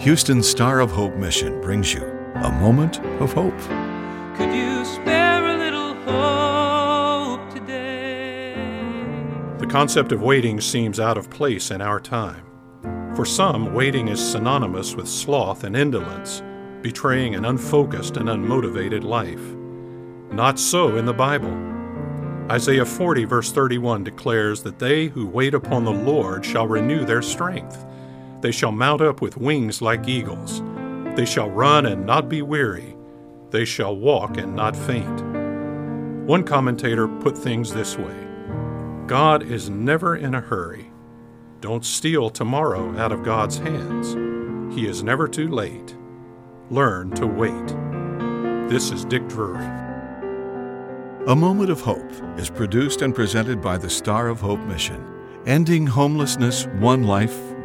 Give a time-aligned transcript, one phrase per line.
[0.00, 2.04] Houston Star of Hope Mission brings you
[2.36, 3.58] a moment of hope.
[4.36, 8.54] Could you spare a little hope today?
[9.58, 12.44] The concept of waiting seems out of place in our time.
[13.16, 16.42] For some, waiting is synonymous with sloth and indolence,
[16.82, 19.40] betraying an unfocused and unmotivated life.
[20.30, 21.56] Not so in the Bible.
[22.52, 27.22] Isaiah 40, verse 31 declares that they who wait upon the Lord shall renew their
[27.22, 27.84] strength.
[28.46, 30.62] They shall mount up with wings like eagles.
[31.16, 32.96] They shall run and not be weary.
[33.50, 35.20] They shall walk and not faint.
[36.28, 38.16] One commentator put things this way
[39.08, 40.92] God is never in a hurry.
[41.60, 44.14] Don't steal tomorrow out of God's hands.
[44.72, 45.96] He is never too late.
[46.70, 47.66] Learn to wait.
[48.70, 49.66] This is Dick Drury.
[51.26, 55.04] A Moment of Hope is produced and presented by the Star of Hope Mission,
[55.46, 57.36] ending homelessness one life,